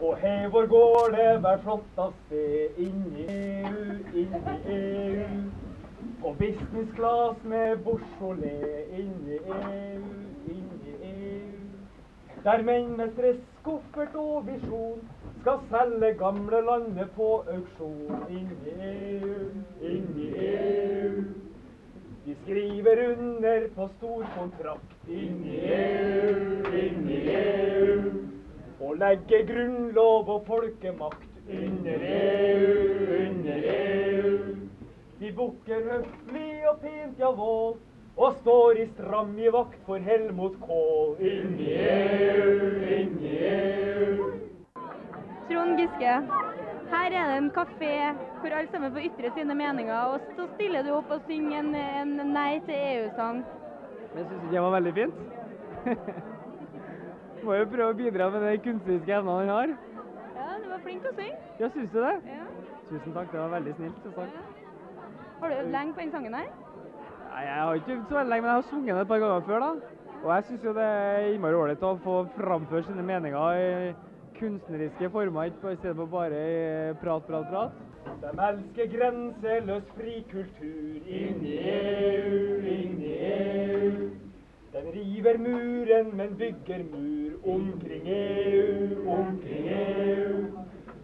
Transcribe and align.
Og 0.00 0.16
hevor 0.16 0.66
går 0.66 1.08
det 1.16 1.40
hver 1.40 1.58
Inn 2.78 2.86
inni 2.86 3.24
EU, 3.28 3.96
inni 4.14 4.74
EU. 4.74 5.40
På 6.20 6.32
business 6.38 6.92
class 6.94 7.36
med 7.44 7.78
Beaujolais 7.84 8.86
inni 8.98 9.38
EU, 9.46 10.04
inni 10.46 10.92
EU. 11.02 11.50
Der 12.44 12.62
menn 12.62 12.96
med 12.96 13.10
stress, 13.16 13.40
koffert 13.66 14.14
og 14.14 14.46
visjon 14.46 15.02
skal 15.40 15.58
selge 15.70 16.12
gamle 16.18 16.60
landet 16.70 17.10
på 17.16 17.28
auksjon 17.56 18.22
inni 18.30 18.76
EU, 18.90 19.34
inni 19.82 20.28
EU. 20.46 21.24
De 22.26 22.36
skriver 22.44 23.02
under 23.10 23.66
på 23.74 23.88
stor 23.98 24.30
kontrakt 24.38 25.08
inni 25.08 25.58
EU, 25.58 26.62
inni 26.84 27.20
EU. 27.34 27.77
Og 28.98 29.02
legger 29.02 29.44
grunnlov 29.46 30.28
og 30.28 30.40
folkemakt 30.46 31.26
under 31.46 32.00
EU, 32.02 33.02
under 33.16 33.66
EU. 33.72 34.56
Vi 35.20 35.28
bukker 35.36 35.84
høflig 35.90 36.64
og 36.66 36.80
pent, 36.82 37.20
ja 37.22 37.28
vål, 37.30 37.76
og 38.16 38.32
står 38.40 38.80
i 38.82 38.86
stram 38.96 39.30
i 39.38 39.52
vakt 39.54 39.84
for 39.86 40.02
Helmut 40.02 40.56
Kohl. 40.64 41.12
Inni 41.22 41.68
EU, 41.76 42.56
inni 42.96 43.36
EU. 43.50 44.26
Trond 45.52 45.78
Giske, 45.78 46.16
her 46.90 47.14
er 47.20 47.30
det 47.30 47.36
en 47.36 47.52
kafé 47.60 47.92
hvor 48.40 48.48
alle 48.50 48.72
sammen 48.72 48.92
får 48.96 49.06
ytre 49.12 49.30
sine 49.36 49.54
meninger, 49.60 49.94
og 49.94 50.26
så 50.34 50.48
stiller 50.56 50.82
du 50.82 50.90
opp 50.96 51.14
og 51.14 51.22
synger 51.30 51.62
en, 51.62 51.70
en 52.02 52.34
Nei 52.34 52.58
til 52.66 52.74
EU-sang. 52.74 53.44
Jeg 54.16 54.26
syns 54.26 54.42
ikke 54.42 54.56
det 54.56 54.66
var 54.66 54.76
veldig 54.80 54.96
fint. 54.98 55.24
Må 57.44 57.54
jo 57.54 57.66
prøve 57.70 57.92
å 57.92 57.96
bidra 57.98 58.30
med 58.34 58.42
de 58.44 58.54
kunstneriske 58.64 59.14
evnene 59.14 59.36
han 59.42 59.52
har. 59.52 59.74
Ja, 60.38 60.48
du 60.62 60.68
var 60.72 60.80
flink 60.84 61.04
til 61.04 61.10
å 61.10 61.16
synge. 61.18 61.36
Ja, 61.60 61.68
syns 61.74 61.92
du 61.92 62.00
det? 62.02 62.14
Ja. 62.32 62.46
Tusen 62.88 63.14
takk, 63.14 63.30
det 63.32 63.40
var 63.42 63.52
veldig 63.54 63.74
snilt. 63.76 64.08
takk. 64.16 64.40
Har 65.40 65.52
du 65.52 65.54
øvd 65.60 65.70
lenge 65.76 65.94
på 65.94 66.00
den 66.00 66.10
sangen 66.16 66.34
her? 66.34 66.48
Nei, 67.28 67.44
Jeg 67.44 67.54
har 67.62 67.74
ikke 67.74 67.92
øvd 67.94 68.08
så 68.08 68.18
veldig 68.18 68.30
lenge, 68.32 68.42
men 68.42 68.50
jeg 68.50 68.58
har 68.62 68.68
sunget 68.70 68.94
den 68.94 69.02
et 69.02 69.08
par 69.08 69.18
ganger 69.18 69.40
før. 69.46 69.58
da. 69.60 69.72
Og 70.24 70.30
jeg 70.34 70.44
syns 70.48 70.64
jo 70.64 70.72
det 70.74 70.82
er 70.82 71.28
innmari 71.34 71.54
ålreit 71.54 71.82
å 71.86 71.92
få 72.02 72.14
framføre 72.34 72.86
sine 72.88 73.02
meninger 73.06 73.58
i 73.62 73.94
kunstneriske 74.38 75.10
former, 75.10 75.44
ikke 75.52 75.72
i 75.72 75.76
stedet 75.76 75.96
for 75.96 76.06
bare 76.06 76.94
prat, 77.02 77.22
prat, 77.26 77.46
prat. 77.52 77.70
De 78.22 78.30
elsker 78.48 78.86
grenseløs 78.96 79.86
fri 79.94 80.24
kultur 80.30 81.08
inni 81.18 81.54
EU, 81.70 82.58
inni 82.72 83.12
EU. 83.28 84.08
Den 84.72 84.90
river 84.94 85.38
muren, 85.38 86.10
men 86.16 86.34
bygger 86.38 86.82
mur 86.92 87.27
omkring 87.44 88.06
EU, 88.06 89.08
omkring 89.10 89.68
EU. 89.68 90.46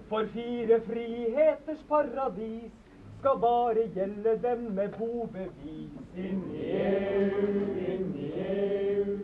For 0.08 0.26
fire 0.26 0.80
friheters 0.80 1.82
paradis 1.88 2.72
skal 3.18 3.38
bare 3.40 3.86
gjelde 3.94 4.34
dem 4.42 4.58
med 4.76 4.88
bobevis 4.98 6.16
inni 6.16 6.64
EU, 6.80 7.64
inni 7.92 8.32
EU. 8.46 9.16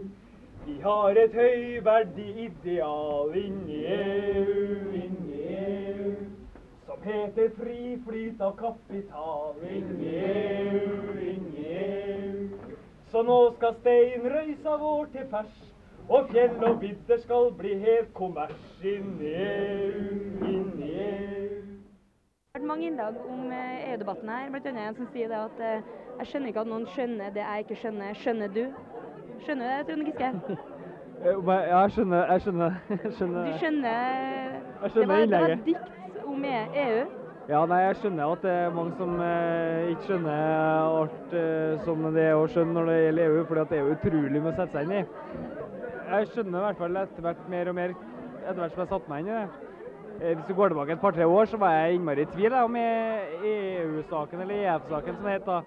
Vi 0.66 0.78
har 0.80 1.10
et 1.24 1.34
høyverdig 1.36 2.28
ideal 2.46 3.34
inni 3.36 3.82
EU, 3.84 4.92
inni 5.02 5.42
EU. 5.58 6.14
Som 6.86 7.02
heter 7.04 7.50
fri 7.58 7.98
flyt 8.06 8.40
av 8.40 8.56
kapital 8.56 9.60
inni 9.76 10.14
EU, 10.16 11.18
inni 11.32 11.66
EU. 11.84 12.48
Så 13.12 13.22
nå 13.26 13.38
skal 13.58 13.76
steinrøysa 13.82 14.76
vår 14.80 15.12
til 15.12 15.28
pers, 15.32 15.60
og 16.10 16.26
fjell 16.32 16.64
og 16.66 16.80
vidder 16.82 17.18
skal 17.22 17.52
bli 17.58 17.74
helt 17.78 18.10
kommers 18.14 18.80
inni 18.82 19.30
EU, 19.30 20.16
i 20.48 20.90
EU. 20.90 21.60
Det 22.50 22.54
har 22.54 22.58
vært 22.58 22.66
mange 22.72 22.86
innlag 22.90 23.14
om 23.30 23.44
eh, 23.54 23.92
EU-debatten 23.92 24.28
her, 24.32 24.48
blant 24.50 24.66
annet 24.66 24.88
en 24.88 24.96
som 24.98 25.06
sier 25.14 25.30
det 25.30 25.38
at 25.38 25.62
eh, 25.62 25.84
jeg 26.18 26.26
skjønner 26.32 26.50
ikke 26.52 26.64
at 26.64 26.70
noen 26.72 26.88
skjønner 26.94 27.30
det 27.36 27.44
jeg 27.46 27.64
ikke 27.66 27.78
skjønner. 27.84 28.18
Skjønner 28.24 28.54
du? 28.56 28.64
Skjønner 29.44 29.64
du 29.64 29.72
det, 29.76 29.86
Trond 29.88 30.10
Giske? 30.10 30.32
Eh, 31.20 31.36
Ja, 31.46 31.80
jeg 31.82 31.90
skjønner. 31.92 32.30
Jeg 32.32 32.40
skjønner. 32.40 32.76
Jeg 33.04 33.10
skjønner. 33.12 33.44
Du 33.44 33.58
skjønner 33.60 33.96
Jeg 34.82 34.90
skjønner 34.94 35.02
det, 35.04 35.08
var, 35.08 35.26
det 35.26 35.40
var 35.42 35.50
et 35.52 35.66
dikt 35.66 36.22
om 36.24 36.44
E- 36.48 36.84
EU. 36.84 37.02
Ja, 37.50 37.60
nei, 37.68 37.80
jeg 37.82 37.96
skjønner 38.00 38.32
at 38.32 38.42
det 38.46 38.52
er 38.54 38.72
mange 38.72 38.94
som 38.96 39.12
eh, 39.20 39.90
ikke 39.92 40.06
skjønner 40.06 40.40
alt 41.02 41.34
eh, 41.36 41.84
som 41.84 42.06
det 42.14 42.24
er 42.24 42.38
å 42.38 42.46
skjønne 42.48 42.72
når 42.78 42.88
det 42.88 42.96
gjelder 43.02 43.34
EU, 43.34 43.44
fordi 43.50 43.60
at 43.66 43.72
det 43.74 43.80
er 43.82 43.90
utrolig 43.96 44.40
med 44.40 44.48
å 44.52 44.56
sette 44.62 44.78
seg 44.78 44.88
inn 44.88 44.96
i. 44.96 45.59
Jeg 46.10 46.26
skjønner 46.32 46.58
i 46.58 46.62
hvert 46.64 46.78
fall 46.80 46.96
etter 46.98 47.22
hvert 47.22 47.42
mer 47.52 47.68
og 47.70 47.74
mer 47.78 47.92
etter 47.94 48.56
hvert 48.58 48.72
som 48.74 48.80
jeg 48.82 48.90
satte 48.90 49.10
meg 49.12 49.20
inn 49.22 49.28
i 49.30 49.34
det. 49.36 49.66
Eh, 50.20 50.32
hvis 50.34 50.48
du 50.48 50.56
går 50.58 50.72
tilbake 50.72 50.96
et 50.96 51.02
par-tre 51.02 51.26
år, 51.26 51.46
så 51.46 51.60
var 51.60 51.76
jeg 51.76 52.00
innmari 52.00 52.24
i 52.26 52.30
tvil 52.32 52.56
om 52.58 52.78
EU-saken 52.80 54.42
eller 54.42 54.64
EF-saken 54.64 55.16
som 55.20 55.28
det 55.28 55.36
het 55.36 55.46
da. 55.46 55.60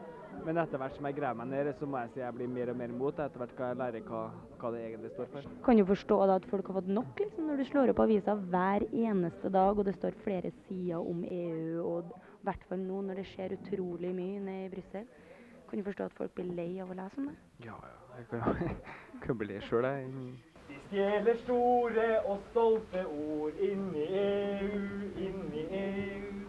Men 0.44 0.60
etter 0.60 0.82
hvert 0.82 0.98
som 0.98 1.08
jeg 1.08 1.16
graver 1.16 1.40
meg 1.40 1.50
ned, 1.54 1.70
så 1.80 1.88
må 1.88 2.02
jeg 2.02 2.12
si 2.12 2.20
jeg 2.20 2.36
blir 2.36 2.50
mer 2.52 2.74
og 2.74 2.80
mer 2.82 2.92
imot. 2.92 3.22
Etter 3.24 3.40
hvert 3.40 3.54
skal 3.56 3.72
jeg 3.72 3.80
lære 3.80 4.02
hva, 4.10 4.24
hva 4.60 4.72
det 4.76 4.82
egentlig 4.84 5.12
står 5.14 5.30
for. 5.32 5.48
Kan 5.64 5.80
du 5.80 5.86
forstå 5.88 6.18
da 6.28 6.38
at 6.42 6.48
folk 6.52 6.68
har 6.68 6.80
fått 6.82 6.92
nok 7.00 7.24
liksom, 7.24 7.48
når 7.48 7.62
du 7.62 7.66
slår 7.70 7.94
opp 7.94 8.04
avisa 8.04 8.36
hver 8.36 8.88
eneste 8.92 9.54
dag, 9.54 9.80
og 9.80 9.88
det 9.88 9.96
står 9.96 10.20
flere 10.26 10.52
sider 10.66 11.00
om 11.00 11.24
EU, 11.24 11.86
og 11.88 12.12
i 12.12 12.50
hvert 12.50 12.68
fall 12.68 12.84
nå 12.84 13.06
når 13.08 13.22
det 13.22 13.30
skjer 13.32 13.56
utrolig 13.62 14.12
mye 14.12 14.44
nede 14.44 14.66
i 14.68 14.74
Brussel? 14.76 15.08
Kan 15.74 15.80
du 15.80 15.84
forstå 15.84 16.04
at 16.06 16.14
folk 16.14 16.34
blir 16.38 16.50
lei 16.54 16.82
av 16.84 16.92
å 16.94 16.94
lese 16.94 17.18
om 17.18 17.30
det? 17.32 17.32
Ja, 17.66 17.74
ja. 17.82 18.18
Jeg 18.20 18.26
kan, 18.30 18.76
kan 19.24 19.38
bli 19.40 19.56
sjøl, 19.66 19.88
jeg. 19.90 20.12
De 20.68 20.76
stjeler 20.84 21.40
store 21.40 22.04
og 22.30 22.44
stolte 22.52 23.02
ord 23.10 23.58
inni 23.68 24.04
EU, 24.20 24.84
inni 25.18 25.64
EU. 25.80 26.44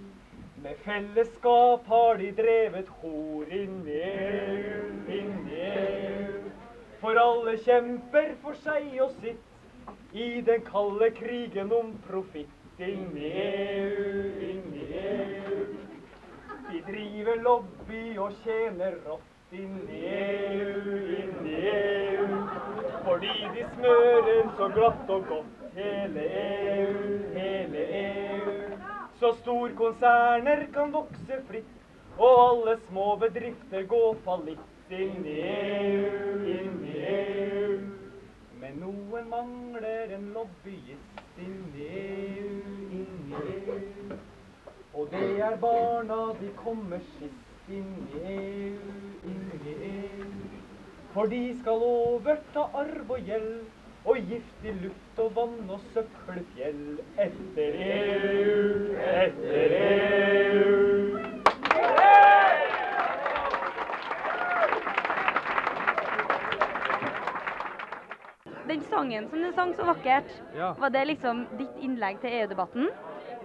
Med 0.67 0.83
fellesskap 0.85 1.89
har 1.95 2.21
de 2.21 2.29
drevet 2.37 2.91
hor 3.01 3.57
inni 3.63 3.97
EU, 4.11 4.93
inni 5.17 5.57
EU. 5.71 6.53
For 7.01 7.17
alle 7.25 7.57
kjemper 7.65 8.35
for 8.45 8.61
seg 8.67 8.93
og 9.07 9.17
sitt 9.25 10.13
i 10.13 10.29
den 10.45 10.69
kalde 10.69 11.09
krigen 11.17 11.73
om 11.73 11.97
profitt 12.11 12.77
inni 12.93 13.33
EU, 13.49 14.29
inni 14.51 14.85
EU. 15.01 15.65
De 16.69 16.85
driver 16.93 17.34
lobby 17.45 18.03
og 18.19 18.33
tjener 18.45 18.97
rått 19.05 19.55
i 19.55 19.65
EU, 20.11 20.99
inn 21.21 21.47
i 21.47 21.57
EU. 21.73 22.29
Fordi 23.05 23.35
de 23.55 23.65
smører 23.77 24.51
så 24.59 24.69
glatt 24.75 25.11
og 25.17 25.27
godt 25.31 25.79
hele 25.79 26.27
EU, 26.43 26.99
hele 27.37 27.87
EU. 28.03 28.59
Så 29.21 29.35
storkonserner 29.43 30.67
kan 30.75 30.93
vokse 30.95 31.41
fritt, 31.49 31.75
og 32.19 32.39
alle 32.49 32.79
små 32.89 33.09
bedrifter 33.23 33.87
gå 33.91 34.05
fallitt 34.27 34.71
Inn 34.93 35.25
i 35.25 35.39
EU, 35.41 36.35
inn 36.45 36.75
i 36.85 36.99
EU. 37.09 37.77
Men 38.61 38.77
noen 38.83 39.31
mangler 39.33 40.13
en 40.13 40.27
lobbyist 40.35 41.41
inn 41.41 41.73
i 41.73 41.87
EU, 41.89 42.04
er 45.45 45.57
barna, 45.61 46.19
de 46.41 46.49
kommer 46.57 47.01
sist 47.19 47.69
inn 47.69 47.91
i 48.17 48.21
EU, 48.35 48.93
inn 49.29 49.51
i 49.69 49.75
EU. 49.89 50.29
For 51.15 51.31
de 51.31 51.41
skal 51.61 51.85
overta 51.87 52.65
arv 52.81 53.11
og 53.17 53.29
gjeld, 53.29 53.65
og 54.05 54.19
giftig 54.29 54.75
luft 54.83 55.21
og 55.25 55.31
vann 55.37 55.71
og 55.73 55.81
søppelfjell. 55.95 56.99
Etter 57.25 57.79
EU, 57.89 58.97
etter 59.15 59.77
EU. 59.81 61.15
Den 68.69 68.81
sangen 68.91 69.29
som 69.31 69.43
du 69.45 69.51
sang 69.55 69.75
så 69.77 69.85
vakkert, 69.89 70.31
Ja. 70.57 70.73
var 70.79 70.89
det 70.89 71.07
liksom 71.07 71.47
ditt 71.59 71.77
innlegg 71.81 72.21
til 72.21 72.31
EU-debatten? 72.33 72.89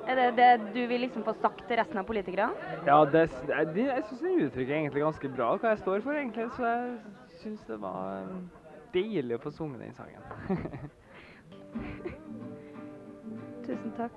Er 0.09 0.17
det 0.17 0.37
det 0.37 0.61
du 0.73 0.87
vil 0.89 0.99
liksom 1.05 1.21
få 1.23 1.33
sagt 1.37 1.67
til 1.69 1.77
resten 1.77 1.97
av 2.01 2.05
politikerne? 2.07 2.49
Ja, 2.87 3.05
det, 3.05 3.29
jeg, 3.45 3.67
jeg 3.77 4.03
syns 4.07 4.21
den 4.23 4.39
uttrykker 4.47 4.75
egentlig 4.75 5.01
ganske 5.03 5.29
bra 5.35 5.57
hva 5.61 5.69
jeg 5.75 5.81
står 5.83 5.99
for, 6.01 6.11
egentlig. 6.17 6.45
Så 6.55 6.63
jeg 6.65 6.97
syns 7.43 7.61
det 7.67 7.77
var 7.83 8.23
um, 8.25 8.49
deilig 8.95 9.35
å 9.37 9.41
få 9.43 9.49
sunget 9.53 9.79
den 9.85 9.93
sangen. 9.93 10.23
Tusen 13.67 13.91
takk. 13.99 14.13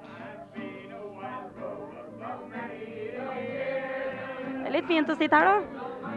Det 4.62 4.64
er 4.64 4.72
litt 4.78 4.88
fint 4.88 5.12
å 5.12 5.14
sitte 5.20 5.36
her, 5.36 5.46
da. 5.50 5.56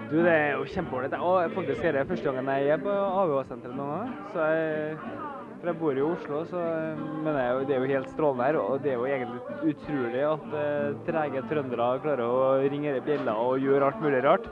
Du, 0.07 0.17
det 0.21 0.31
er 0.31 0.55
jo 0.55 0.63
kjempeålreit. 0.71 1.19
Og 1.19 1.51
faktisk 1.57 1.83
er 1.83 1.91
det 1.99 2.07
første 2.07 2.31
gangen 2.31 2.47
jeg 2.53 2.71
er 2.77 2.79
på 2.79 2.91
AVH-senteret 2.93 3.75
noen 3.75 3.91
gang. 3.97 4.11
Så 4.31 4.39
jeg, 4.53 4.95
for 5.59 5.71
jeg 5.71 5.79
bor 5.79 5.99
jo 5.99 6.07
i 6.07 6.15
Oslo, 6.15 6.41
så, 6.49 6.63
men 7.25 7.39
jeg, 7.39 7.67
det 7.69 7.75
er 7.75 7.83
jo 7.83 7.91
helt 7.93 8.11
strålende 8.13 8.47
her. 8.47 8.59
Og 8.61 8.83
det 8.83 8.93
er 8.93 8.99
jo 8.99 9.07
egentlig 9.09 9.73
utrolig 9.73 10.25
at 10.29 10.57
eh, 10.61 10.97
trege 11.07 11.45
trøndere 11.51 11.89
klarer 12.03 12.25
å 12.25 12.51
ringe 12.65 12.97
bjeller 13.05 13.45
og 13.45 13.63
gjøre 13.63 13.89
alt 13.91 14.03
mulig 14.03 14.21
rart. 14.25 14.49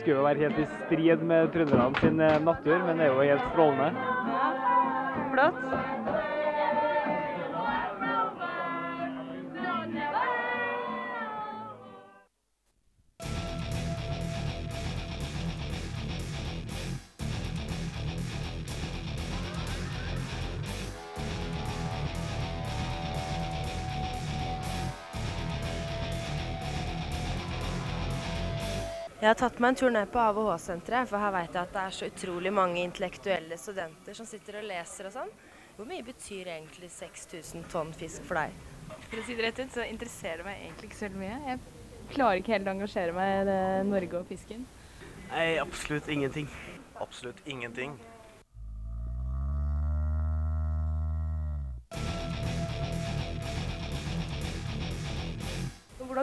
Skulle 0.00 0.18
jo 0.18 0.26
være 0.26 0.46
helt 0.46 0.60
i 0.62 0.68
strid 0.74 1.24
med 1.32 1.52
trønderne 1.54 2.04
sin 2.04 2.20
eh, 2.24 2.36
natur, 2.44 2.78
men 2.86 3.00
det 3.00 3.08
er 3.08 3.14
jo 3.14 3.30
helt 3.32 3.48
strålende. 3.52 3.90
Ja, 4.30 4.52
Flott. 5.30 5.99
Jeg 29.20 29.28
har 29.28 29.36
tatt 29.36 29.58
meg 29.60 29.74
en 29.74 29.76
tur 29.76 29.90
ned 29.92 30.08
på 30.08 30.16
AVH-senteret, 30.16 31.08
for 31.10 31.20
her 31.20 31.32
vet 31.34 31.52
jeg 31.52 31.60
at 31.60 31.74
det 31.74 31.80
er 31.82 31.92
så 31.92 32.06
utrolig 32.08 32.52
mange 32.56 32.80
intellektuelle 32.80 33.58
studenter 33.60 34.16
som 34.16 34.24
sitter 34.24 34.56
og 34.62 34.64
leser 34.64 35.10
og 35.10 35.12
sånn. 35.12 35.32
Hvor 35.76 35.88
mye 35.90 36.06
betyr 36.06 36.48
egentlig 36.54 36.88
6000 36.94 37.66
tonn 37.68 37.92
fisk 37.92 38.24
for 38.24 38.40
deg? 38.40 38.54
For 39.10 39.20
å 39.20 39.24
si 39.26 39.36
det 39.36 39.44
rett 39.44 39.60
ut, 39.60 39.74
så 39.74 39.84
interesserer 39.84 40.40
det 40.40 40.46
meg 40.48 40.62
egentlig 40.62 40.88
ikke 40.88 41.00
så 41.02 41.06
veldig 41.10 41.20
mye. 41.20 41.36
Jeg 41.50 42.14
klarer 42.14 42.40
ikke 42.40 42.54
helt 42.54 42.70
å 42.72 42.74
engasjere 42.78 43.18
meg 43.18 43.52
i 43.52 43.58
Norge 43.90 44.22
og 44.22 44.32
fisken. 44.32 44.64
Nei, 45.34 45.44
absolutt 45.60 46.08
ingenting. 46.16 46.48
Absolutt 47.04 47.44
ingenting. 47.44 48.00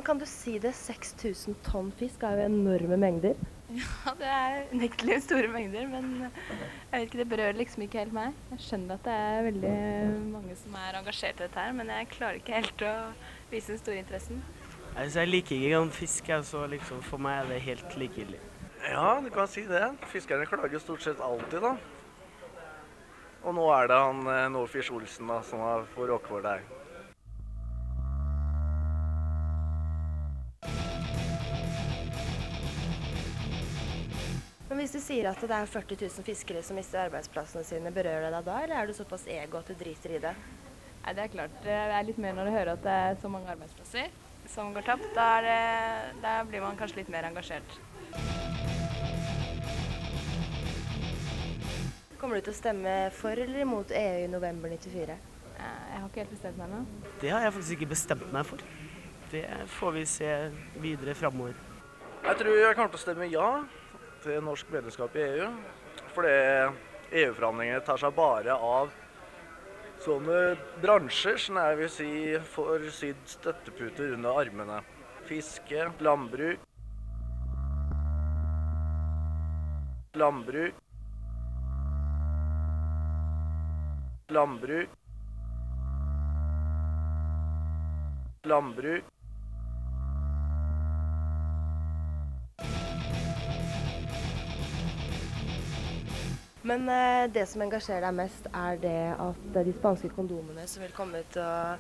Kan 0.07 0.19
du 0.21 0.25
si 0.30 0.56
det? 0.63 0.71
6000 0.77 1.57
tonn 1.68 1.92
fisk 2.00 2.24
er 2.24 2.39
jo 2.39 2.48
enorme 2.48 2.98
mengder. 3.00 3.38
Ja, 3.68 4.13
det 4.15 4.27
er 4.31 4.69
unektelig 4.71 5.18
store 5.25 5.50
mengder, 5.51 5.89
men 5.92 6.06
jeg 6.21 6.30
vet 6.94 7.01
ikke, 7.09 7.19
det 7.19 7.25
berører 7.33 7.57
liksom 7.59 7.83
ikke 7.83 8.00
helt 8.00 8.15
meg. 8.15 8.38
Jeg 8.54 8.63
skjønner 8.63 8.95
at 8.95 9.04
det 9.04 9.15
er 9.24 9.48
veldig 9.50 9.74
mange 10.31 10.56
som 10.56 10.77
er 10.80 11.00
engasjert 11.01 11.42
i 11.42 11.44
dette 11.44 11.65
her, 11.65 11.75
men 11.75 11.92
jeg 11.92 12.07
klarer 12.13 12.39
ikke 12.39 12.62
helt 12.62 12.86
å 12.88 12.94
vise 13.51 13.74
den 13.74 13.81
store 13.81 14.00
interessen. 14.06 14.39
Altså, 14.94 15.19
jeg 15.19 15.33
liker 15.33 15.57
ikke 15.57 15.74
engang 15.74 15.92
fisk, 15.94 16.31
så 16.48 16.63
liksom 16.71 17.04
for 17.06 17.21
meg 17.21 17.42
er 17.42 17.51
det 17.51 17.59
helt 17.68 18.00
likegyldig. 18.00 18.39
Ja, 18.88 19.19
du 19.19 19.30
kan 19.36 19.51
si 19.51 19.65
det. 19.68 19.83
Fiskerne 20.13 20.48
klager 20.48 20.80
stort 20.80 21.04
sett 21.04 21.19
alltid, 21.19 21.59
da. 21.68 21.75
Og 23.44 23.54
nå 23.56 23.68
er 23.75 23.92
det 23.92 24.00
han 24.00 24.24
eh, 24.31 24.92
Olsen 24.95 25.30
da, 25.30 25.42
som 25.44 25.62
har 25.68 25.83
får 25.94 26.13
råke 26.15 26.31
for 26.31 26.48
Men 34.78 34.86
hvis 34.86 34.94
du 34.94 35.02
sier 35.02 35.26
at 35.26 35.40
det 35.42 35.56
er 35.58 35.70
40 35.74 35.96
000 36.06 36.22
fiskere 36.22 36.60
som 36.62 36.78
mister 36.78 37.00
arbeidsplassene 37.08 37.64
sine, 37.66 37.90
berører 37.90 38.28
det 38.28 38.30
deg 38.36 38.44
da, 38.46 38.58
eller 38.62 38.78
er 38.78 38.86
du 38.86 38.94
såpass 38.94 39.24
ego 39.26 39.58
at 39.58 39.72
du 39.72 39.74
driter 39.74 40.12
i 40.14 40.20
det? 40.22 40.34
Nei, 41.02 41.14
det 41.18 41.24
er 41.24 41.32
klart. 41.34 41.56
Det 41.64 41.74
er 41.74 42.04
litt 42.06 42.20
mer 42.22 42.36
når 42.38 42.46
du 42.46 42.54
hører 42.54 42.70
at 42.76 42.84
det 42.84 42.98
er 43.08 43.18
så 43.24 43.32
mange 43.34 43.50
arbeidsplasser 43.50 44.12
som 44.54 44.70
går 44.76 44.86
tapt. 44.86 45.08
Da, 45.16 45.24
er 45.40 45.48
det, 45.48 46.20
da 46.22 46.34
blir 46.46 46.62
man 46.62 46.78
kanskje 46.78 47.00
litt 47.00 47.10
mer 47.10 47.26
engasjert. 47.26 47.74
Kommer 52.22 52.38
du 52.38 52.46
til 52.46 52.54
å 52.54 52.60
stemme 52.60 52.94
for 53.18 53.34
eller 53.34 53.66
imot 53.66 53.96
EU 53.98 54.22
i 54.28 54.30
november 54.30 54.78
94? 54.78 55.18
Eh, 55.58 55.82
Jeg 55.96 56.04
har 56.04 56.06
ikke 56.06 56.22
helt 56.22 56.36
bestemt 56.36 56.62
meg 56.62 56.70
ennå. 56.70 57.10
Det 57.26 57.34
har 57.34 57.48
jeg 57.48 57.58
faktisk 57.58 57.80
ikke 57.80 57.90
bestemt 57.96 58.30
meg 58.38 58.46
for. 58.54 58.62
Det 59.34 59.44
får 59.82 59.98
vi 59.98 60.06
se 60.14 60.32
videre 60.86 61.18
framover. 61.18 61.58
Jeg 62.30 62.44
tror 62.44 62.62
jeg 62.62 62.78
kommer 62.78 62.94
til 62.94 63.02
å 63.02 63.06
stemme 63.08 63.34
ja 63.34 63.50
til 64.24 64.44
norsk 64.44 64.69
medlemskap 64.74 65.16
i 65.18 65.25
EU. 65.25 65.50
Fordi 66.16 66.34
EU-forhandlingene 67.22 67.84
tar 67.86 68.00
seg 68.02 68.16
bare 68.18 68.56
av 68.56 68.94
sånne 70.04 70.56
bransjer 70.84 71.40
som 71.42 71.60
jeg 71.62 71.78
vil 71.80 71.92
si 71.92 72.12
får 72.54 72.88
sydd 72.94 73.24
støtteputer 73.31 74.16
under 74.18 74.42
armene. 74.44 74.81
Fiske, 75.28 75.90
landbruk. 76.04 76.64
Landbruk. 80.18 80.80
Landbruk. 84.34 84.96
Landbruk. 88.48 89.17
Men 96.68 96.90
eh, 96.92 97.25
det 97.31 97.46
som 97.48 97.62
engasjerer 97.64 98.04
deg 98.04 98.16
mest, 98.18 98.48
er 98.52 98.80
det 98.81 99.00
at 99.14 99.44
de 99.56 99.74
spanske 99.78 100.10
kondomene 100.16 100.66
som 100.68 100.84
vil 100.84 100.96
komme 100.96 101.22
til 101.31 101.44
å 101.44 101.78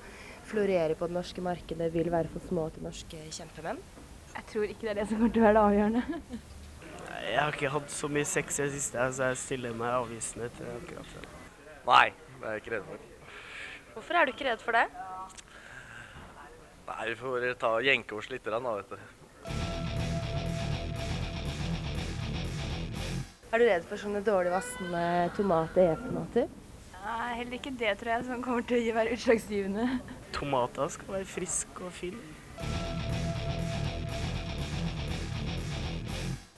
florere 0.47 0.95
på 0.95 1.09
det 1.09 1.17
norske 1.17 1.43
markedet, 1.43 1.89
vil 1.91 2.11
være 2.13 2.31
for 2.31 2.45
små 2.47 2.69
til 2.71 2.85
norske 2.87 3.19
kjempemenn? 3.35 3.81
Jeg 4.37 4.45
tror 4.51 4.69
ikke 4.69 4.85
det 4.85 4.93
er 4.93 4.99
det 5.01 5.07
som 5.09 5.19
kommer 5.19 5.33
til 5.35 5.43
å 5.43 5.47
være 5.47 5.57
det 5.57 5.65
avgjørende. 5.65 6.39
Jeg 7.27 7.41
har 7.41 7.57
ikke 7.57 7.73
hatt 7.73 7.91
så 7.91 8.07
mye 8.11 8.29
sex 8.29 8.59
i 8.59 8.63
det 8.63 8.71
siste, 8.77 9.09
så 9.17 9.31
jeg 9.31 9.41
stiller 9.41 9.75
meg 9.75 9.91
avvisende 9.91 10.47
til 10.55 10.71
akkurat 10.77 11.13
det. 11.17 11.25
Nei, 11.87 12.07
det 12.37 12.45
er 12.45 12.55
jeg 12.55 12.63
ikke 12.63 12.75
redd 12.77 12.87
for. 12.87 13.05
Hvorfor 13.97 14.19
er 14.19 14.27
du 14.27 14.35
ikke 14.35 14.47
redd 14.47 14.63
for 14.63 14.77
det? 14.77 14.85
Nei, 16.87 17.01
vi 17.09 17.15
får 17.19 17.47
ta 17.59 17.73
og 17.81 17.87
jenke 17.89 18.15
oss 18.15 18.29
litt, 18.31 18.47
da, 18.47 18.61
vet 18.63 18.93
du. 18.93 19.16
Er 23.57 23.63
du 23.63 23.71
redd 23.71 23.85
for 23.89 23.97
sånne 23.97 24.19
dårlig 24.21 24.51
vassende 24.53 24.99
tomater, 25.33 25.95
E-tomater? 25.95 26.43
Nei, 26.93 27.29
heller 27.39 27.55
ikke 27.57 27.71
det 27.73 27.95
tror 27.97 28.11
jeg 28.11 28.25
som 28.27 28.43
kommer 28.45 28.67
til 28.69 28.83
å 28.91 28.93
være 28.93 29.15
utslagsgivende. 29.15 29.85
Tomater 30.35 30.91
skal 30.93 31.15
være 31.15 31.25
friske 31.25 31.87
og 31.87 31.95
fine. 31.97 32.21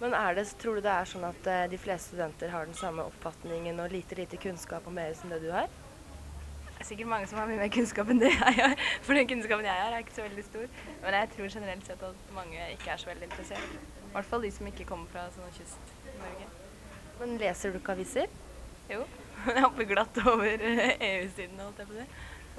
Men 0.04 0.18
er 0.20 0.36
det, 0.42 0.46
tror 0.60 0.76
du 0.76 0.84
det 0.84 0.92
er 0.92 1.08
sånn 1.08 1.24
at 1.30 1.48
eh, 1.48 1.64
de 1.72 1.80
fleste 1.80 2.18
studenter 2.18 2.52
har 2.52 2.68
den 2.68 2.76
samme 2.76 3.08
oppfatningen 3.08 3.80
og 3.80 3.96
lite 3.96 4.20
lite 4.20 4.44
kunnskap 4.50 4.92
om 4.92 5.00
EU 5.00 5.16
som 5.22 5.32
det 5.32 5.40
du 5.48 5.54
har? 5.56 5.72
Det 5.72 6.84
er 6.84 6.92
sikkert 6.92 7.14
mange 7.16 7.32
som 7.32 7.40
har 7.40 7.48
mye 7.48 7.64
mer 7.64 7.72
kunnskap 7.80 8.12
enn 8.12 8.20
det 8.20 8.36
jeg 8.36 8.58
har. 8.60 8.76
For 9.08 9.16
den 9.16 9.32
kunnskapen 9.32 9.72
jeg 9.72 9.86
har, 9.86 9.96
er 9.96 10.04
ikke 10.04 10.20
så 10.20 10.28
veldig 10.28 10.50
stor. 10.52 10.72
Men 11.06 11.22
jeg 11.22 11.36
tror 11.38 11.56
generelt 11.62 11.94
sett 11.94 12.08
at 12.12 12.32
mange 12.36 12.72
ikke 12.76 12.92
er 12.92 13.00
så 13.00 13.16
veldig 13.16 13.32
interessert. 13.32 13.84
I 14.10 14.18
hvert 14.18 14.34
fall 14.34 14.44
de 14.44 14.58
som 14.60 14.68
ikke 14.68 14.92
kommer 14.92 15.08
fra 15.16 15.30
sånn 15.32 15.62
kyst-Norge. 15.62 16.59
Men 17.20 17.38
leser 17.42 17.74
du 17.74 17.80
ikke 17.80 17.96
aviser? 17.98 18.30
Jo. 18.90 19.04
Jeg 19.48 19.64
hopper 19.64 19.88
glatt 19.88 20.20
over 20.26 20.64
eh, 20.68 20.94
EU-sidene, 20.96 21.64
holdt 21.64 21.80
jeg 21.80 21.90
på 21.90 21.96
å 21.96 22.02
si. 22.02 22.08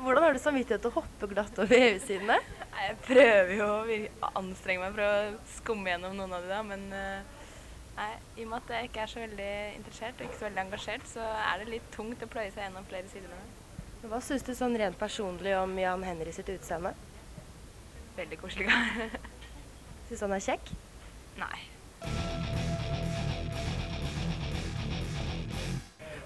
Hvordan 0.00 0.24
har 0.24 0.32
du 0.32 0.40
samvittighet 0.40 0.80
til 0.80 0.88
å 0.88 0.96
hoppe 0.96 1.28
glatt 1.28 1.58
over 1.60 1.76
EU-sidene? 1.76 2.36
Jeg 2.70 2.94
prøver 3.04 3.50
jo 3.58 3.67
å 3.69 4.31
anstrenge 4.40 4.86
meg 4.86 4.94
for 4.96 5.05
å 5.05 5.50
skumme 5.58 5.93
gjennom 5.93 6.14
noen 6.17 6.32
av 6.38 6.46
de 6.46 6.52
da, 6.55 6.60
men 6.64 6.86
eh, 6.96 7.40
nei, 7.98 8.10
i 8.38 8.46
og 8.46 8.52
med 8.52 8.56
at 8.62 8.72
jeg 8.76 8.88
ikke 8.88 9.02
er 9.05 9.12
så 9.12 9.20
veldig 9.20 9.50
interessert 9.76 10.22
og 10.22 10.29
ikke 10.29 10.38
så 10.38 10.46
veldig 10.46 10.62
engasjert, 10.64 11.08
så 11.10 11.26
er 11.43 11.60
det 11.60 11.74
litt 11.74 11.90
tungt 11.93 12.24
å 12.24 12.31
pløye 12.32 12.48
seg 12.55 12.64
gjennom 12.64 12.88
flere 12.88 13.12
sider 13.12 13.29
med 13.29 13.43
det. 13.43 14.06
Hva 14.08 14.22
syns 14.24 14.46
du 14.46 14.55
sånn 14.56 14.79
rent 14.81 14.96
personlig 14.96 15.52
om 15.58 15.76
Jan 15.76 16.06
Henry 16.08 16.32
sitt 16.32 16.48
utseende? 16.55 16.94
Veldig 18.17 18.40
koselig 18.40 18.69
kar. 18.70 19.19
Syns 20.08 20.24
han 20.24 20.38
er 20.38 20.46
kjekk? 20.48 20.72
Nei. 21.43 21.60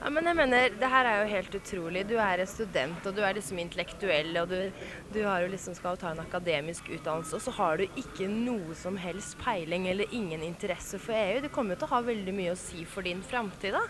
Ja, 0.05 0.11
men 0.13 0.27
jeg 0.29 0.37
mener, 0.37 0.75
det 0.77 0.89
her 0.93 1.07
er 1.09 1.23
jo 1.23 1.29
helt 1.31 1.55
utrolig. 1.57 2.03
Du 2.05 2.19
er 2.21 2.43
en 2.43 2.49
student, 2.49 3.07
og 3.09 3.15
du 3.17 3.23
er 3.25 3.39
liksom 3.39 3.57
intellektuell, 3.63 4.35
og 4.37 4.51
du, 4.51 4.83
du 5.15 5.23
har 5.25 5.41
jo 5.41 5.49
liksom 5.55 5.73
skal 5.79 5.97
ta 5.97 6.11
en 6.13 6.21
akademisk 6.21 6.91
utdannelse, 6.93 7.39
og 7.39 7.41
så 7.41 7.55
har 7.57 7.81
du 7.81 7.87
ikke 8.03 8.29
noe 8.29 8.77
som 8.77 8.99
helst 9.01 9.39
peiling 9.41 9.89
eller 9.89 10.13
ingen 10.13 10.45
interesse 10.45 11.01
for 11.01 11.17
EU. 11.17 11.41
Det 11.47 11.53
kommer 11.57 11.73
jo 11.73 11.81
til 11.81 11.89
å 11.89 11.95
ha 11.95 12.03
veldig 12.11 12.37
mye 12.37 12.53
å 12.53 12.61
si 12.61 12.85
for 12.85 13.09
din 13.09 13.25
framtid, 13.25 13.79
da. 13.79 13.87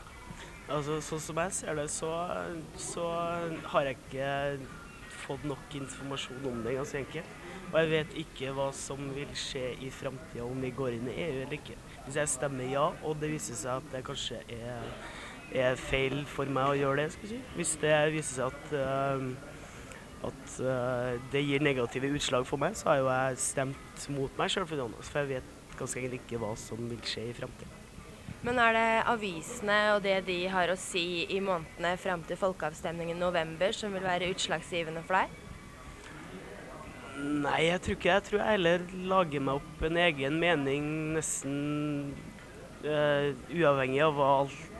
Altså, 0.71 1.01
sånn 1.03 1.25
som 1.27 1.43
jeg 1.43 1.57
ser 1.59 1.83
det, 1.83 1.89
så, 1.91 2.13
så 2.79 3.11
har 3.75 3.91
jeg 3.91 3.99
ikke 3.99 4.31
fått 5.25 5.51
nok 5.51 5.79
informasjon 5.83 6.47
om 6.47 6.63
det, 6.63 6.79
ganske 6.79 7.03
enkelt. 7.03 7.37
Og 7.73 7.77
jeg 7.81 7.91
vet 7.91 8.17
ikke 8.23 8.55
hva 8.55 8.71
som 8.77 9.03
vil 9.19 9.35
skje 9.35 9.67
i 9.83 9.91
framtida, 9.91 10.47
om 10.47 10.63
vi 10.63 10.71
går 10.79 10.95
inn 10.95 11.11
i 11.11 11.19
EU 11.27 11.37
eller 11.43 11.59
ikke. 11.59 11.75
Hvis 12.07 12.23
jeg 12.23 12.37
stemmer 12.37 12.71
ja, 12.71 12.87
og 13.03 13.19
det 13.19 13.35
viser 13.35 13.59
seg 13.59 13.83
at 13.83 13.95
det 13.97 14.07
kanskje 14.07 14.45
er, 14.55 14.93
er 15.55 15.79
feil 15.79 16.23
for 16.29 16.51
meg 16.51 16.73
å 16.73 16.79
gjøre 16.79 17.03
det, 17.03 17.11
skal 17.15 17.29
jeg 17.29 17.37
si. 17.37 17.53
Hvis 17.59 17.75
det 17.83 17.95
viser 18.15 18.41
seg 18.41 18.47
at, 18.51 18.75
uh, 18.75 20.29
at 20.31 20.57
uh, 20.65 21.15
det 21.33 21.45
gir 21.45 21.65
negative 21.65 22.11
utslag 22.17 22.49
for 22.49 22.61
meg, 22.61 22.77
så 22.79 22.91
har 22.91 23.01
jo 23.01 23.09
jeg 23.13 23.41
stemt 23.45 24.09
mot 24.15 24.41
meg 24.41 24.53
sjøl, 24.53 24.67
for 24.69 25.23
jeg 25.23 25.31
vet 25.37 25.79
ganske 25.79 26.01
egentlig 26.01 26.23
ikke 26.25 26.43
hva 26.43 26.53
som 26.59 26.83
vil 26.91 27.03
skje 27.07 27.31
i 27.31 27.37
framtida. 27.37 27.81
Men 28.45 28.59
er 28.61 28.75
det 28.77 28.89
avisene 29.09 29.79
og 29.95 30.03
det 30.05 30.19
de 30.27 30.43
har 30.53 30.69
å 30.69 30.77
si 30.77 31.25
i 31.33 31.41
månedene 31.41 31.95
fram 31.97 32.27
til 32.29 32.37
folkeavstemningen 32.37 33.17
i 33.17 33.23
november 33.23 33.73
som 33.73 33.95
vil 33.97 34.05
være 34.05 34.29
utslagsgivende 34.35 35.01
for 35.07 35.23
deg? 35.23 35.41
Nei, 37.25 37.61
jeg 37.71 37.81
tror 37.81 37.97
ikke. 37.97 38.11
Jeg 38.11 38.27
tror 38.27 38.41
jeg 38.43 38.57
heller 38.57 38.85
lager 39.09 39.45
meg 39.47 39.63
opp 39.63 39.85
en 39.89 39.99
egen 40.03 40.39
mening 40.43 40.87
nesten 41.15 41.57
uh, 42.85 43.33
uavhengig 43.49 44.03
av 44.05 44.17
hva 44.19 44.31
alt 44.43 44.74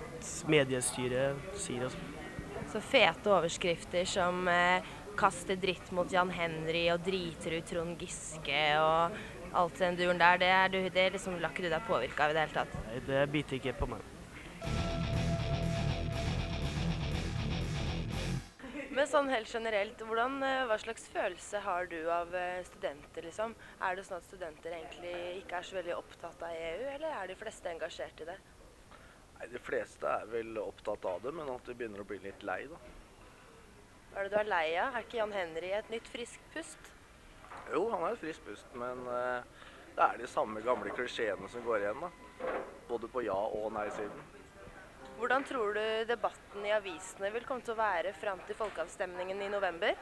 mediestyret 0.51 1.57
sier. 1.59 1.87
og 1.87 1.95
sånn. 1.95 2.11
Så 2.73 2.81
fete 2.81 3.31
overskrifter 3.31 4.07
som 4.09 4.49
eh, 4.49 4.83
'kaster 5.15 5.57
dritt 5.61 5.93
mot 5.95 6.11
Jan 6.11 6.31
Henry' 6.31 6.91
og 6.95 7.05
'driter 7.05 7.59
ut 7.59 7.69
Trond 7.71 8.01
Giske' 8.01 8.81
og 8.81 9.15
alt 9.55 9.79
den 9.79 9.97
duren 9.97 10.19
der, 10.19 10.39
det, 10.39 10.51
er 10.51 10.69
du, 10.73 10.81
det 10.91 11.13
liksom 11.15 11.39
lar 11.39 11.55
ikke 11.55 11.69
du 11.69 11.71
deg 11.71 11.87
påvirke 11.87 12.25
av 12.25 12.33
i 12.33 12.35
det 12.35 12.43
hele 12.43 12.57
tatt. 12.57 12.75
Nei, 12.89 12.99
det 13.07 13.23
biter 13.31 13.61
ikke 13.61 13.77
på 13.79 13.87
meg. 13.93 14.11
Men 18.95 19.09
sånn 19.11 19.31
helt 19.31 19.51
generelt, 19.51 20.03
hvordan, 20.07 20.37
eh, 20.47 20.65
hva 20.71 20.77
slags 20.79 21.09
følelse 21.11 21.63
har 21.65 21.89
du 21.91 21.99
av 22.15 22.35
eh, 22.39 22.63
studenter, 22.67 23.27
liksom? 23.27 23.55
Er 23.83 23.97
det 23.99 24.05
sånn 24.07 24.21
at 24.23 24.29
studenter 24.29 24.77
egentlig 24.77 25.15
ikke 25.41 25.59
er 25.59 25.67
så 25.67 25.79
veldig 25.81 25.97
opptatt 25.97 26.45
av 26.47 26.55
EU, 26.55 26.85
eller 26.93 27.11
er 27.11 27.33
de 27.33 27.39
fleste 27.39 27.73
engasjert 27.73 28.23
i 28.23 28.29
det? 28.29 28.37
Nei, 29.45 29.53
De 29.53 29.61
fleste 29.61 30.09
er 30.09 30.29
vel 30.33 30.57
opptatt 30.57 31.05
av 31.05 31.21
det, 31.21 31.33
men 31.37 31.49
at 31.53 31.67
de 31.69 31.75
begynner 31.77 32.01
å 32.01 32.07
bli 32.09 32.17
litt 32.23 32.45
lei, 32.49 32.63
da. 32.71 32.79
Hva 34.13 34.23
er 34.23 34.29
det 34.29 34.33
du 34.33 34.39
er 34.41 34.49
lei 34.49 34.69
av? 34.81 34.95
Er 34.95 35.05
ikke 35.05 35.19
Jan 35.19 35.35
Henry 35.37 35.73
et 35.77 35.91
nytt 35.93 36.09
friskt 36.09 36.47
pust? 36.55 36.89
Jo, 37.75 37.83
han 37.93 38.07
er 38.07 38.15
et 38.15 38.23
friskt 38.23 38.47
pust, 38.47 38.71
men 38.79 39.03
uh, 39.05 39.45
det 39.99 40.07
er 40.07 40.23
de 40.23 40.31
samme 40.31 40.63
gamle 40.65 40.95
klisjeene 40.97 41.51
som 41.53 41.67
går 41.67 41.85
igjen, 41.85 42.07
da. 42.07 42.55
Både 42.89 43.11
på 43.13 43.27
ja- 43.27 43.37
og 43.59 43.69
nei-siden. 43.77 44.25
Hvordan 45.19 45.45
tror 45.45 45.77
du 45.77 45.85
debatten 46.09 46.65
i 46.65 46.73
avisene 46.73 47.33
vil 47.37 47.45
komme 47.45 47.67
til 47.67 47.77
å 47.77 47.83
være 47.83 48.17
fram 48.17 48.41
til 48.49 48.57
folkeavstemningen 48.59 49.45
i 49.45 49.53
november? 49.53 49.93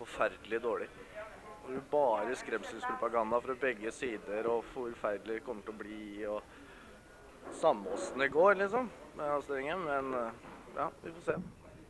Forferdelig 0.00 0.64
dårlig. 0.64 0.88
Det 0.96 1.68
blir 1.68 1.84
bare 1.92 2.40
skremselspropaganda 2.40 3.44
fra 3.44 3.60
begge 3.68 3.92
sider, 3.92 4.48
og 4.48 4.64
forferdelig 4.72 5.42
det 5.42 5.44
kommer 5.46 5.68
til 5.68 5.76
å 5.76 5.82
bli. 5.84 6.02
og 6.32 6.60
Samme 7.50 7.90
åssen 7.94 8.18
det 8.18 8.28
går, 8.28 8.54
liksom, 8.54 8.90
med 9.16 9.30
avstemningen. 9.30 9.84
Men 9.84 10.14
eh, 10.14 10.32
ja, 10.76 10.90
vi 11.02 11.12
får 11.12 11.26
se. 11.26 11.38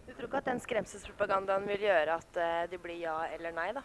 Du 0.06 0.12
tror 0.12 0.28
ikke 0.28 0.42
at 0.42 0.50
den 0.50 0.60
skremselspropagandaen 0.60 1.66
vil 1.70 1.86
gjøre 1.86 2.18
at 2.20 2.38
eh, 2.40 2.62
det 2.70 2.80
blir 2.82 2.98
ja 3.00 3.16
eller 3.32 3.54
nei, 3.56 3.70
da? 3.76 3.84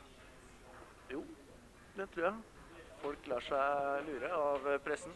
Jo, 1.11 1.23
det 1.95 2.09
tror 2.13 2.29
jeg. 2.29 2.83
Folk 3.03 3.27
lar 3.29 3.45
seg 3.45 4.07
lure 4.09 4.31
av 4.33 4.71
pressen. 4.83 5.13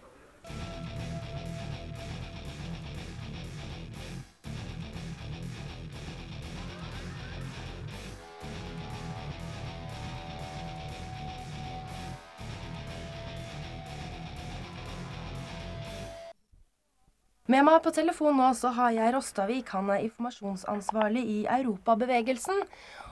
Med 17.52 17.66
meg 17.68 17.82
på 17.84 17.92
telefon 17.92 18.38
nå 18.40 18.52
så 18.56 18.70
har 18.78 18.94
jeg 18.96 19.12
Rostavik. 19.16 19.72
Han 19.76 19.90
er 19.92 20.06
informasjonsansvarlig 20.06 21.24
i 21.28 21.40
Europabevegelsen. 21.60 22.62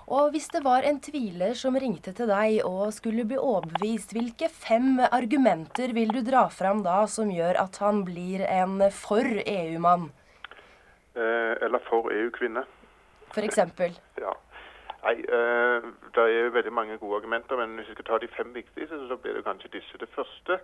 Og 0.09 0.31
hvis 0.33 0.47
det 0.53 0.61
var 0.65 0.85
en 0.87 1.01
tviler 1.03 1.57
som 1.57 1.75
ringte 1.77 2.13
til 2.15 2.29
deg 2.29 2.61
og 2.65 2.93
skulle 2.95 3.25
bli 3.27 3.37
overbevist, 3.37 4.13
hvilke 4.15 4.47
fem 4.53 5.01
argumenter 5.09 5.91
vil 5.97 6.13
du 6.15 6.21
dra 6.25 6.45
fram 6.53 6.85
da 6.85 7.01
som 7.11 7.33
gjør 7.33 7.59
at 7.65 7.81
han 7.83 8.05
blir 8.07 8.45
en 8.47 8.79
for 8.95 9.27
EU-mann, 9.43 10.09
Eh, 11.19 11.53
eller 11.65 11.79
for 11.89 12.11
EU-kvinne. 12.11 12.63
f.eks.? 13.33 13.57
Ja. 14.25 14.33
Nei, 15.03 15.15
eh, 15.15 15.87
det 16.15 16.23
er 16.23 16.29
jo 16.31 16.53
veldig 16.53 16.73
mange 16.73 16.97
gode 16.97 17.17
argumenter, 17.17 17.57
men 17.57 17.75
hvis 17.75 17.89
vi 17.89 17.95
skal 17.97 18.05
ta 18.05 18.19
de 18.21 18.29
fem 18.37 18.53
viktigste, 18.53 18.99
så 19.09 19.17
blir 19.17 19.33
det 19.33 19.43
kanskje 19.43 19.71
disse. 19.73 19.97
Det 19.99 20.09
første 20.15 20.59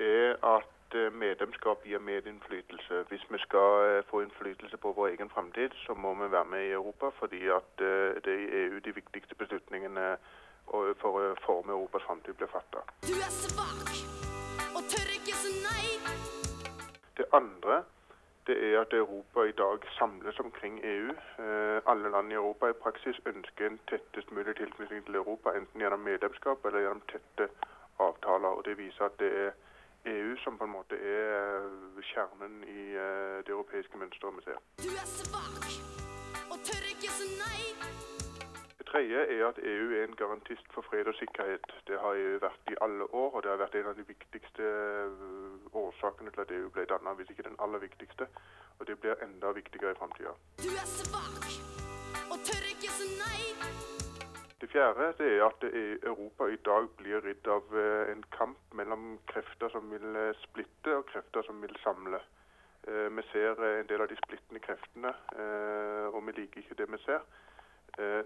er 0.00 0.36
at 0.56 0.68
eh, 0.94 1.12
medlemskap 1.12 1.84
gir 1.84 1.98
medinnflytelse. 1.98 3.04
Hvis 3.08 3.24
vi 3.30 3.38
skal 3.38 3.98
eh, 3.98 4.04
få 4.10 4.22
innflytelse 4.22 4.76
på 4.76 4.92
vår 4.92 5.08
egen 5.08 5.30
fremtid, 5.30 5.70
så 5.86 5.94
må 5.94 6.14
vi 6.14 6.30
være 6.30 6.44
med 6.44 6.64
i 6.64 6.72
Europa, 6.72 7.10
fordi 7.18 7.46
at 7.48 7.84
eh, 7.88 8.18
det 8.24 8.34
er 8.34 8.42
i 8.44 8.64
EU 8.64 8.78
de 8.84 8.94
viktigste 8.94 9.34
beslutningene 9.34 10.16
for 11.02 11.16
å 11.18 11.22
forme 11.42 11.72
Europas 11.74 12.04
fremtid 12.06 12.36
blir 12.38 12.50
fatta. 12.52 12.84
Du 13.02 13.16
er 13.18 13.32
svak 13.34 13.88
og 14.76 14.84
tør 14.92 15.08
ikke 15.16 15.34
si 15.34 15.54
nei. 15.64 15.86
Det 17.18 17.26
andre 17.34 17.80
det 18.46 18.56
er 18.68 18.80
at 18.80 18.92
Europa 18.92 19.42
i 19.48 19.56
dag 19.62 19.82
samles 19.98 20.38
omkring 20.38 20.78
EU. 20.84 21.10
Alle 21.86 22.10
land 22.10 22.30
i 22.32 22.38
Europa 22.38 22.70
i 22.70 22.78
praksis 22.84 23.18
ønsker 23.26 23.66
en 23.66 23.80
tettest 23.90 24.30
mulig 24.30 24.54
tilknytning 24.56 25.04
til 25.06 25.18
Europa, 25.22 25.56
enten 25.58 25.82
gjennom 25.82 26.06
medlemskap 26.06 26.64
eller 26.64 26.80
gjennom 26.86 27.02
tette 27.12 27.50
avtaler. 27.98 28.48
og 28.48 28.64
Det 28.64 28.78
viser 28.78 29.04
at 29.04 29.18
det 29.18 29.32
er 29.46 29.50
EU 30.06 30.36
som 30.44 30.58
på 30.58 30.64
en 30.64 30.72
måte 30.72 30.96
er 30.96 31.64
eh, 31.66 32.02
kjernen 32.12 32.62
i 32.64 32.84
eh, 32.96 33.38
det 33.46 33.52
europeiske 33.52 33.98
mønsteret 34.00 34.36
vi 34.38 34.44
ser. 34.46 34.60
Du 34.84 34.90
er 35.02 35.08
svak 35.08 35.66
og 36.50 36.58
tør 36.66 36.86
ikke 36.92 37.10
si 37.18 37.28
nei. 37.40 37.58
Det 38.78 38.86
tredje 38.88 39.20
er 39.36 39.44
at 39.46 39.60
EU 39.62 39.90
er 39.98 40.04
en 40.08 40.16
garantist 40.16 40.72
for 40.74 40.82
fred 40.88 41.06
og 41.06 41.14
sikkerhet. 41.14 41.68
Det 41.86 42.00
har 42.00 42.16
EU 42.22 42.40
vært 42.42 42.72
i 42.72 42.78
alle 42.80 43.04
år, 43.14 43.30
og 43.34 43.42
det 43.42 43.52
har 43.52 43.60
vært 43.60 43.76
en 43.78 43.92
av 43.92 44.00
de 44.00 44.06
viktigste 44.08 44.62
øh, 44.62 45.68
årsakene 45.84 46.32
til 46.34 46.46
at 46.46 46.54
EU 46.58 46.72
ble 46.74 46.88
dannet, 46.90 47.16
hvis 47.20 47.30
ikke 47.30 47.48
den 47.50 47.60
aller 47.60 47.84
viktigste. 47.84 48.26
Og 48.78 48.88
det 48.88 48.98
blir 48.98 49.20
enda 49.22 49.52
viktigere 49.52 49.92
i 49.92 50.00
framtida. 50.00 50.32
Du 50.64 50.70
er 50.72 50.88
svak 50.96 51.89
fjerde 54.72 55.12
det 55.18 55.28
er 55.36 55.44
at 55.46 55.60
det- 55.60 56.04
Europa 56.04 56.46
i 56.46 56.56
dag 56.56 56.88
blir 56.96 57.20
ridd 57.24 57.46
av 57.48 57.62
eh, 57.76 58.12
en 58.12 58.24
kamp 58.38 58.58
mellom 58.74 59.18
krefter 59.26 59.68
som 59.68 59.90
vil 59.90 60.16
eh, 60.16 60.34
splitte 60.42 60.96
og 60.96 61.06
krefter 61.06 61.42
som 61.42 61.62
vil 61.62 61.76
samle. 61.84 62.20
Eh, 62.88 63.08
Vi 63.16 63.22
ser 63.32 63.60
en 63.80 63.86
del 63.86 64.00
av 64.00 64.08
de 64.08 64.16
splittende 64.16 64.60
kreftene, 64.60 65.14
og 66.14 66.26
vi 66.26 66.32
liker 66.32 66.60
ikke 66.60 66.74
det 66.78 66.88
vi 66.92 66.98
ser. 67.04 67.20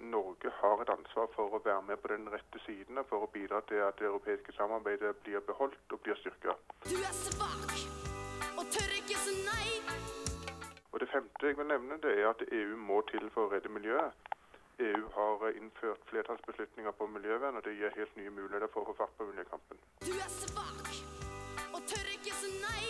Norge 0.01 0.51
har 0.61 0.83
et 0.83 0.91
ansvar 0.93 1.27
for 1.35 1.57
å 1.57 1.61
være 1.65 1.83
med 1.83 1.97
på 2.03 2.09
den 2.09 2.29
rette 2.31 2.61
siden 2.67 2.99
og 2.99 3.07
for 3.09 3.25
å 3.25 3.31
bidra 3.33 3.61
til 3.69 3.81
at 3.83 3.97
det 3.99 4.07
europeiske 4.07 4.53
samarbeidet 4.53 5.17
blir 5.25 5.41
beholdt 5.41 5.93
og 5.93 6.01
blir 6.05 6.15
styrka. 6.21 6.55
Du 6.85 6.95
er 7.01 7.15
svak 7.17 7.73
og 8.59 8.65
tør 8.71 8.93
ikke 9.01 9.19
si 9.25 9.35
nei. 9.49 9.81
Og 10.93 11.01
Det 11.01 11.09
femte 11.09 11.47
jeg 11.47 11.57
vil 11.59 11.67
nevne, 11.67 11.99
det 12.03 12.13
er 12.21 12.29
at 12.29 12.43
EU 12.53 12.77
må 12.77 13.01
til 13.11 13.31
for 13.35 13.49
å 13.49 13.53
redde 13.55 13.69
miljøet. 13.69 14.13
EU 14.79 15.09
har 15.15 15.49
eh, 15.49 15.57
innført 15.57 16.03
flertallsbeslutninger 16.11 16.91
på 16.99 17.07
miljøvern, 17.07 17.57
og 17.57 17.65
det 17.65 17.77
gir 17.79 17.95
helt 17.95 18.17
nye 18.19 18.33
muligheter 18.35 18.71
for 18.73 18.83
å 18.83 18.91
få 18.91 19.05
fart 19.05 19.15
på 19.19 19.29
miljøkampen. 19.29 19.79
Du 20.03 20.11
er 20.15 20.31
svak 20.33 20.91
og 21.75 21.81
tør 21.91 22.11
ikke 22.15 22.35
si 22.39 22.51
nei. 22.63 22.83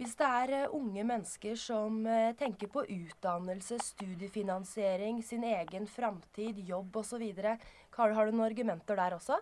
Hvis 0.00 0.14
det 0.20 0.28
er 0.42 0.54
eh, 0.60 0.76
unge 0.76 1.04
mennesker 1.08 1.58
som 1.58 1.98
eh, 2.06 2.30
tenker 2.38 2.70
på 2.70 2.84
utdannelse, 2.86 3.80
studiefinansiering, 3.90 5.22
sin 5.26 5.44
egen 5.48 5.90
framtid, 5.90 6.62
jobb 6.68 7.02
osv., 7.02 7.26
har, 7.42 8.14
har 8.16 8.30
du 8.30 8.36
noen 8.36 8.46
argumenter 8.46 8.96
der 8.96 9.18
også? 9.18 9.40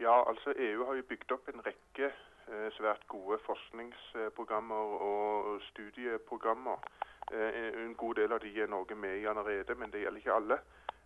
Ja, 0.00 0.16
altså 0.24 0.56
EU 0.56 0.88
har 0.88 0.96
jo 0.98 1.08
bygd 1.12 1.36
opp 1.36 1.50
en 1.52 1.62
rekke 1.62 2.14
svært 2.76 3.06
gode 3.08 3.38
forskningsprogrammer 3.40 4.96
og 5.06 5.62
studieprogrammer. 5.70 6.82
Eh, 7.34 7.84
en 7.84 7.94
god 7.98 8.20
del 8.20 8.32
av 8.32 8.42
de 8.42 8.52
er 8.62 8.70
Norge 8.70 8.94
med 8.94 9.18
i 9.18 9.26
allerede, 9.26 9.74
men 9.74 9.90
det 9.90 10.04
gjelder 10.04 10.22
ikke 10.22 10.38
alle. 10.38 10.58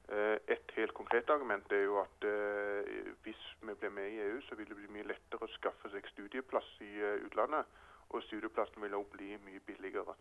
Eh, 0.08 0.37
et 0.54 0.75
helt 0.76 0.94
konkret 0.97 1.30
argument 1.30 1.73
er 1.73 1.85
jo 1.85 1.99
at 2.00 2.28
eh, 2.28 3.12
hvis 3.25 3.40
vi 3.62 3.75
blir 3.75 3.92
med 3.92 4.12
i 4.12 4.20
EU, 4.26 4.40
så 4.44 4.56
vil 4.56 4.68
det 4.68 4.76
bli 4.76 4.92
mye 4.92 5.08
lettere 5.08 5.44
å 5.44 5.54
skaffe 5.56 5.90
seg 5.92 6.06
studieplass 6.12 6.68
i 6.85 6.92
eh, 7.00 7.25
utlandet. 7.28 7.68
Og 8.12 8.25
studieplassen 8.25 8.85
vil 8.85 8.97
også 8.97 9.16
bli 9.16 9.35
mye 9.44 9.61
billigere. 9.64 10.14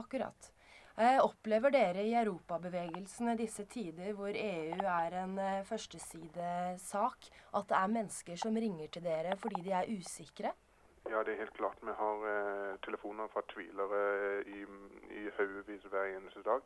Akkurat. 0.00 0.52
Eh, 0.98 1.18
opplever 1.22 1.70
dere 1.70 2.02
i 2.02 2.14
europabevegelsen 2.18 3.30
i 3.30 3.36
disse 3.38 3.68
tider 3.70 4.16
hvor 4.18 4.34
EU 4.34 4.78
er 4.82 5.18
en 5.20 5.36
eh, 5.38 5.60
førstesidesak, 5.68 7.28
at 7.54 7.68
det 7.70 7.76
er 7.78 7.92
mennesker 7.92 8.40
som 8.40 8.56
ringer 8.56 8.90
til 8.92 9.04
dere 9.04 9.36
fordi 9.38 9.62
de 9.68 9.76
er 9.78 9.92
usikre? 9.92 10.56
Ja, 11.18 11.22
det 11.24 11.32
er 11.34 11.38
helt 11.44 11.56
klart. 11.56 11.78
Vi 11.82 11.92
har 12.02 12.16
eh, 12.32 12.78
telefoner 12.86 13.26
fra 13.32 13.42
tvilere 13.52 14.02
i, 14.46 14.60
i 15.20 15.22
haugevis 15.38 15.86
hver 15.90 16.04
eneste 16.16 16.42
dag. 16.46 16.60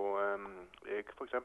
Og 0.00 0.16
eh, 0.22 0.46
jeg 0.90 1.04
f.eks. 1.14 1.36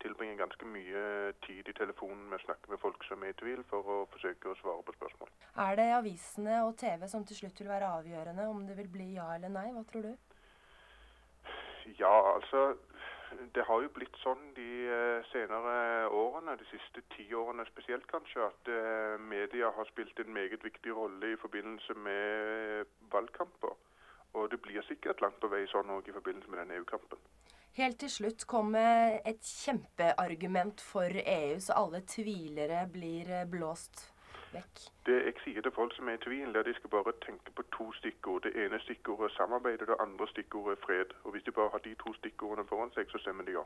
tilbringer 0.00 0.40
ganske 0.40 0.68
mye 0.76 1.02
tid 1.44 1.68
i 1.68 1.74
telefonen 1.76 2.22
med 2.30 2.38
å 2.38 2.46
snakke 2.46 2.72
med 2.72 2.80
folk 2.80 3.04
som 3.04 3.20
er 3.20 3.34
i 3.34 3.36
tvil, 3.42 3.60
for 3.68 3.84
å 3.84 3.98
forsøke 4.14 4.48
å 4.48 4.56
svare 4.62 4.86
på 4.86 4.96
spørsmål. 4.96 5.34
Er 5.66 5.76
det 5.76 5.86
avisene 5.98 6.56
og 6.70 6.72
TV 6.80 7.04
som 7.12 7.28
til 7.28 7.42
slutt 7.42 7.60
vil 7.60 7.68
være 7.74 7.92
avgjørende 7.98 8.48
om 8.48 8.64
det 8.70 8.78
vil 8.80 8.88
bli 8.96 9.10
ja 9.18 9.28
eller 9.36 9.52
nei? 9.52 9.68
Hva 9.76 9.84
tror 9.92 10.08
du? 10.08 10.14
Ja, 12.00 12.16
altså 12.32 12.64
Det 13.54 13.64
har 13.68 13.82
jo 13.82 13.90
blitt 13.92 14.16
sånn 14.22 14.40
de 14.56 14.68
eh, 14.88 15.26
senere 15.32 16.08
årene, 16.14 16.54
de 16.56 16.66
siste 16.70 17.02
ti 17.14 17.26
årene 17.36 17.66
spesielt 17.68 18.06
kanskje, 18.08 18.46
at 18.46 18.70
eh, 18.72 19.16
media 19.20 19.72
har 19.76 19.88
spilt 19.90 20.20
en 20.22 20.32
meget 20.32 20.64
viktig 20.64 20.94
rolle 20.96 21.34
i 21.34 21.40
forbindelse 21.42 21.96
med 22.06 22.88
valgkamper. 23.12 23.76
Og 24.36 24.50
det 24.52 24.60
blir 24.64 24.84
sikkert 24.88 25.20
langt 25.24 25.40
på 25.42 25.50
vei 25.52 25.64
sånn 25.68 25.92
òg 25.92 26.08
i 26.08 26.16
forbindelse 26.16 26.52
med 26.52 26.62
den 26.62 26.76
EU-kampen. 26.78 27.20
Helt 27.78 28.00
til 28.00 28.10
slutt 28.10 28.44
kommer 28.50 29.18
et 29.28 29.44
kjempeargument 29.44 30.80
for 30.82 31.20
EU, 31.22 31.58
så 31.62 31.76
alle 31.84 32.00
tvilere 32.08 32.86
blir 32.92 33.28
eh, 33.30 33.48
blåst 33.50 34.06
vekk. 34.52 34.82
Det 35.06 35.16
jeg 35.24 35.34
sier 35.44 35.62
til 35.62 35.74
folk 35.78 35.94
som 35.96 36.08
er 36.08 36.18
i 36.18 36.24
tvil, 36.24 36.56
at 36.56 36.66
de 36.66 36.74
skal 36.74 36.90
bare 36.90 37.12
tenke 37.26 37.54
på 37.56 37.62
to 37.76 37.92
stikkord. 38.00 38.42
Det 38.42 38.52
ene 38.64 38.80
stikkordet 38.84 39.30
er 39.30 39.36
samarbeid, 39.36 39.80
og 39.82 39.86
det 39.92 40.02
andre 40.06 40.28
stikkordet 40.28 40.78
er 40.78 40.84
fred. 40.86 41.14
Og 41.24 41.30
hvis 41.32 41.46
de 41.46 41.56
bare 41.60 41.72
har 41.74 41.82
de 41.86 41.94
to 42.04 42.14
stikkordene 42.20 42.68
foran 42.68 42.92
seg, 42.96 43.10
så 43.10 43.22
stemmer 43.24 43.44
de 43.44 43.56
ja. 43.58 43.64